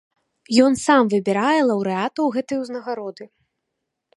Ён 0.67 0.77
сам 0.85 1.11
выбірае 1.13 1.59
лаўрэатаў 1.69 2.25
гэтай 2.39 2.57
узнагароды. 2.63 3.23